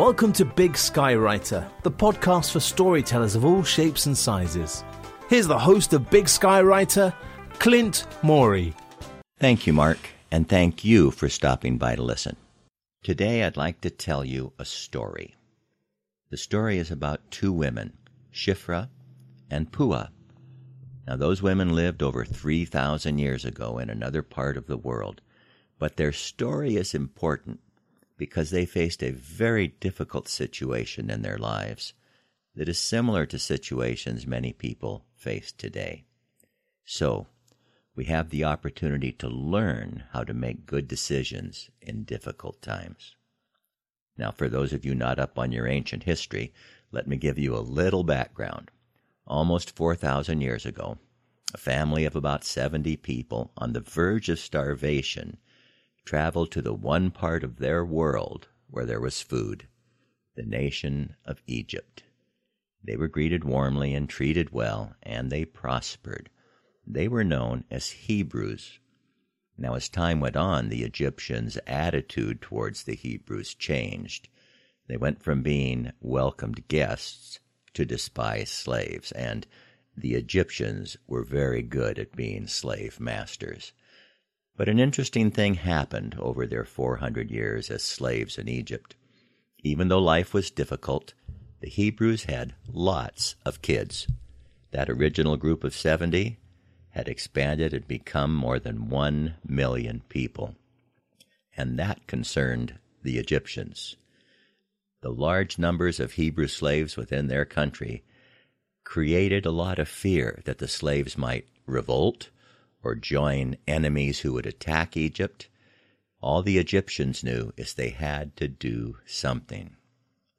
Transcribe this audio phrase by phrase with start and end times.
[0.00, 4.82] Welcome to Big Sky Writer, the podcast for storytellers of all shapes and sizes.
[5.28, 7.12] Here's the host of Big Sky Writer,
[7.58, 8.74] Clint Morey.
[9.38, 9.98] Thank you, Mark,
[10.30, 12.36] and thank you for stopping by to listen.
[13.02, 15.36] Today I'd like to tell you a story.
[16.30, 17.92] The story is about two women,
[18.32, 18.88] Shifra
[19.50, 20.08] and Pua.
[21.06, 25.20] Now, those women lived over 3,000 years ago in another part of the world,
[25.78, 27.60] but their story is important
[28.20, 31.94] because they faced a very difficult situation in their lives
[32.54, 36.04] that is similar to situations many people face today.
[36.84, 37.28] So,
[37.96, 43.16] we have the opportunity to learn how to make good decisions in difficult times.
[44.18, 46.52] Now, for those of you not up on your ancient history,
[46.92, 48.70] let me give you a little background.
[49.26, 50.98] Almost 4,000 years ago,
[51.54, 55.38] a family of about 70 people on the verge of starvation
[56.04, 59.66] traveled to the one part of their world where there was food,
[60.36, 62.02] the nation of Egypt.
[62.82, 66.30] They were greeted warmly and treated well, and they prospered.
[66.86, 68.78] They were known as Hebrews.
[69.58, 74.28] Now, as time went on, the Egyptians' attitude towards the Hebrews changed.
[74.88, 77.40] They went from being welcomed guests
[77.74, 79.46] to despised slaves, and
[79.96, 83.72] the Egyptians were very good at being slave masters.
[84.56, 88.94] But an interesting thing happened over their 400 years as slaves in Egypt.
[89.62, 91.14] Even though life was difficult,
[91.60, 94.06] the Hebrews had lots of kids.
[94.70, 96.38] That original group of 70
[96.90, 100.56] had expanded and become more than 1 million people.
[101.56, 103.96] And that concerned the Egyptians.
[105.02, 108.04] The large numbers of Hebrew slaves within their country
[108.84, 112.30] created a lot of fear that the slaves might revolt
[112.82, 115.48] or join enemies who would attack Egypt.
[116.20, 119.76] All the Egyptians knew is they had to do something.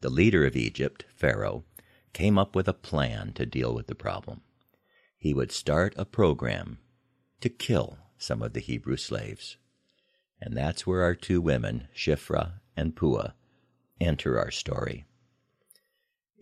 [0.00, 1.64] The leader of Egypt, Pharaoh,
[2.12, 4.42] came up with a plan to deal with the problem.
[5.16, 6.78] He would start a program
[7.40, 9.56] to kill some of the Hebrew slaves.
[10.40, 13.34] And that's where our two women, Shifra and Pua,
[14.00, 15.04] enter our story.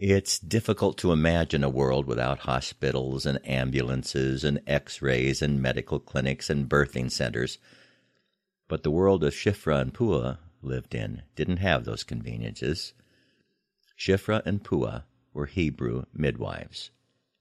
[0.00, 5.98] It's difficult to imagine a world without hospitals and ambulances and x rays and medical
[5.98, 7.58] clinics and birthing centers.
[8.68, 12.92] But the world of Shifra and Pua lived in didn't have those conveniences.
[13.98, 16.92] Shifra and Pua were Hebrew midwives.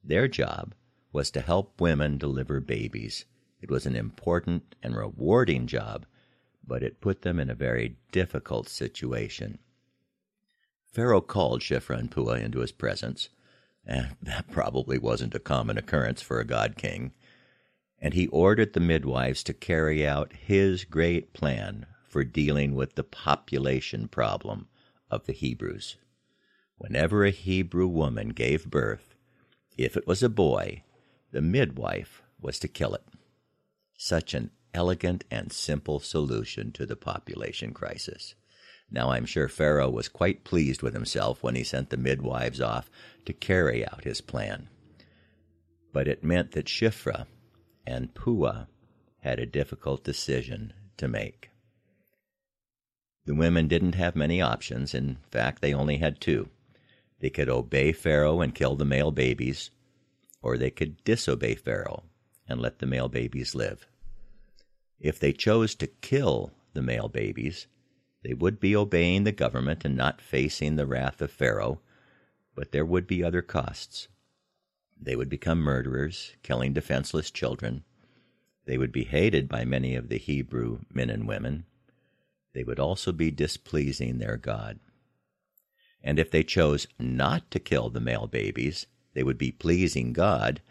[0.03, 0.73] Their job
[1.13, 3.25] was to help women deliver babies.
[3.61, 6.07] It was an important and rewarding job,
[6.65, 9.59] but it put them in a very difficult situation.
[10.97, 13.29] Pharaoh called and Pua into his presence,
[13.85, 17.13] and that probably wasn't a common occurrence for a god king,
[17.99, 23.03] and he ordered the midwives to carry out his great plan for dealing with the
[23.03, 24.69] population problem
[25.11, 25.97] of the Hebrews.
[26.79, 29.13] Whenever a Hebrew woman gave birth,
[29.77, 30.81] if it was a boy,
[31.29, 33.05] the midwife was to kill it.
[33.99, 38.33] Such an elegant and simple solution to the population crisis.
[38.89, 42.89] Now I'm sure Pharaoh was quite pleased with himself when he sent the midwives off
[43.25, 44.69] to carry out his plan.
[45.91, 47.27] But it meant that Shifra
[47.85, 48.67] and Pua
[49.19, 51.49] had a difficult decision to make.
[53.25, 54.93] The women didn't have many options.
[54.93, 56.49] In fact, they only had two.
[57.19, 59.71] They could obey Pharaoh and kill the male babies,
[60.41, 62.03] or they could disobey Pharaoh
[62.47, 63.85] and let the male babies live.
[64.99, 67.67] If they chose to kill the male babies,
[68.23, 71.81] they would be obeying the government and not facing the wrath of Pharaoh,
[72.55, 74.07] but there would be other costs.
[74.99, 77.83] They would become murderers, killing defenseless children.
[78.65, 81.65] They would be hated by many of the Hebrew men and women.
[82.53, 84.79] They would also be displeasing their God.
[86.03, 90.61] And if they chose not to kill the male babies, they would be pleasing God,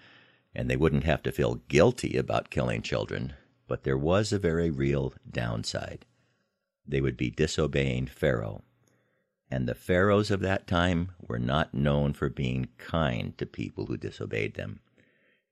[0.54, 3.34] and they wouldn't have to feel guilty about killing children.
[3.68, 6.04] But there was a very real downside
[6.86, 8.62] they would be disobeying Pharaoh.
[9.50, 13.96] And the pharaohs of that time were not known for being kind to people who
[13.96, 14.80] disobeyed them.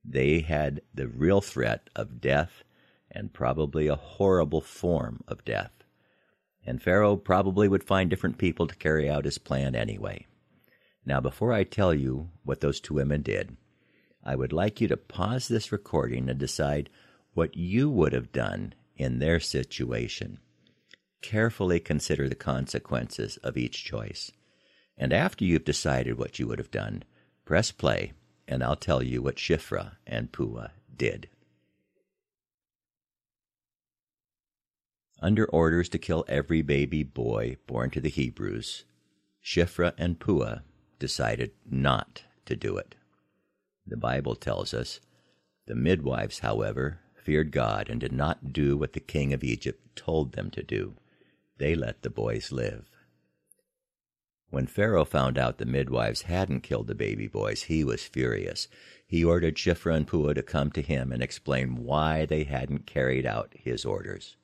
[0.04, 2.64] They had the real threat of death
[3.10, 5.70] and probably a horrible form of death.
[6.66, 10.26] And Pharaoh probably would find different people to carry out his plan anyway.
[11.06, 13.56] Now, before I tell you what those two women did,
[14.24, 16.88] I would like you to pause this recording and decide
[17.34, 20.38] what you would have done in their situation
[21.24, 24.30] carefully consider the consequences of each choice.
[24.98, 27.02] And after you've decided what you would have done,
[27.46, 28.12] press play,
[28.46, 31.30] and I'll tell you what Shifra and Pua did.
[35.22, 38.84] Under orders to kill every baby boy born to the Hebrews,
[39.42, 40.60] Shiphrah and Puah
[40.98, 42.96] decided not to do it.
[43.86, 45.00] The Bible tells us
[45.66, 50.32] the midwives, however, feared God and did not do what the king of Egypt told
[50.32, 50.96] them to do.
[51.58, 52.90] They let the boys live.
[54.50, 58.68] When Pharaoh found out the midwives hadn't killed the baby boys, he was furious.
[59.06, 63.26] He ordered Shiphrah and Puah to come to him and explain why they hadn't carried
[63.26, 64.36] out his orders.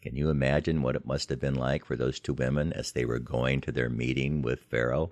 [0.00, 3.04] Can you imagine what it must have been like for those two women as they
[3.04, 5.10] were going to their meeting with Pharaoh?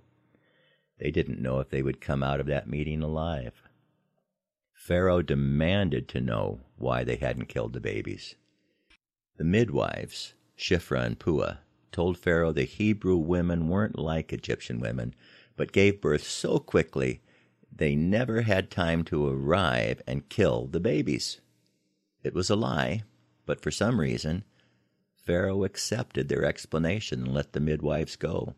[1.00, 3.60] They didn't know if they would come out of that meeting alive.
[4.72, 8.36] Pharaoh demanded to know why they hadn't killed the babies.
[9.36, 11.58] The midwives, Shiphrah and Puah,
[11.92, 15.14] told Pharaoh the Hebrew women weren't like Egyptian women,
[15.56, 17.20] but gave birth so quickly
[17.70, 21.40] they never had time to arrive and kill the babies.
[22.22, 23.02] It was a lie,
[23.44, 24.44] but for some reason,
[25.14, 28.54] Pharaoh accepted their explanation and let the midwives go.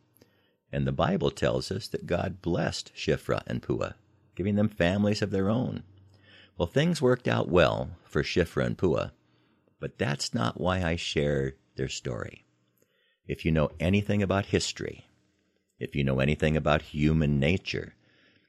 [0.71, 3.94] And the Bible tells us that God blessed Shiphrah and Puah,
[4.35, 5.83] giving them families of their own.
[6.56, 9.11] Well, things worked out well for Shiphrah and Puah,
[9.81, 12.45] but that's not why I share their story.
[13.27, 15.07] If you know anything about history,
[15.79, 17.95] if you know anything about human nature,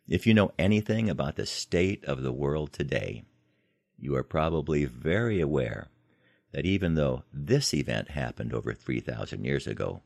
[0.08, 3.24] if you know anything about the state of the world today,
[3.98, 5.88] you are probably very aware
[6.52, 10.02] that even though this event happened over 3,000 years ago,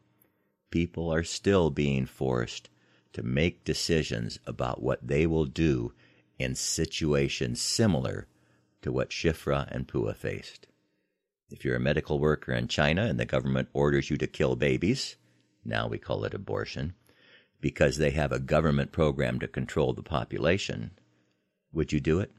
[0.72, 2.70] people are still being forced
[3.14, 5.94] to make decisions about what they will do
[6.38, 8.28] in situations similar
[8.82, 10.68] to what Shifra and Pua faced.
[11.54, 15.18] If you're a medical worker in China and the government orders you to kill babies,
[15.64, 16.96] now we call it abortion,
[17.62, 20.98] because they have a government program to control the population,
[21.72, 22.32] would you do it?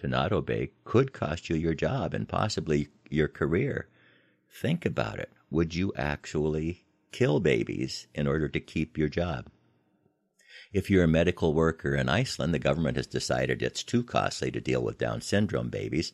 [0.00, 3.88] To not obey could cost you your job and possibly your career.
[4.50, 5.32] Think about it.
[5.50, 9.48] Would you actually kill babies in order to keep your job?
[10.74, 14.60] If you're a medical worker in Iceland, the government has decided it's too costly to
[14.60, 16.12] deal with Down syndrome babies,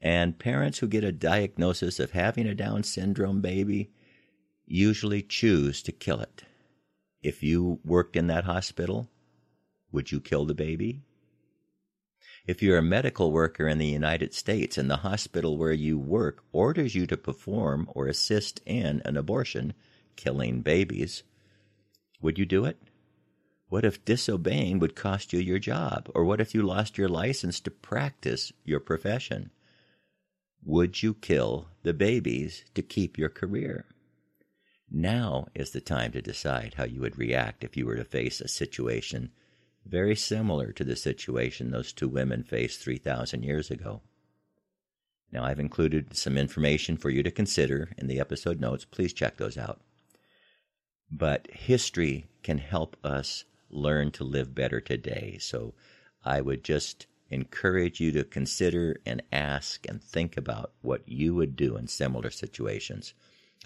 [0.00, 3.90] and parents who get a diagnosis of having a Down syndrome baby
[4.66, 6.42] usually choose to kill it.
[7.22, 9.08] If you worked in that hospital,
[9.92, 11.02] would you kill the baby?
[12.46, 16.44] If you're a medical worker in the United States and the hospital where you work
[16.52, 19.74] orders you to perform or assist in an abortion,
[20.14, 21.24] killing babies,
[22.20, 22.78] would you do it?
[23.68, 26.08] What if disobeying would cost you your job?
[26.14, 29.50] Or what if you lost your license to practice your profession?
[30.66, 33.84] Would you kill the babies to keep your career?
[34.90, 38.40] Now is the time to decide how you would react if you were to face
[38.40, 39.30] a situation
[39.84, 44.02] very similar to the situation those two women faced 3,000 years ago.
[45.30, 48.84] Now, I've included some information for you to consider in the episode notes.
[48.84, 49.80] Please check those out.
[51.12, 55.38] But history can help us learn to live better today.
[55.38, 55.74] So
[56.24, 61.56] I would just encourage you to consider and ask and think about what you would
[61.56, 63.14] do in similar situations.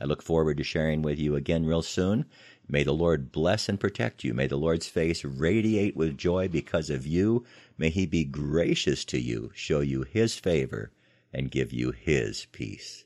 [0.01, 2.25] I look forward to sharing with you again real soon.
[2.69, 4.33] May the Lord bless and protect you.
[4.33, 7.45] May the Lord's face radiate with joy because of you.
[7.77, 10.91] May he be gracious to you, show you his favor,
[11.33, 13.05] and give you his peace.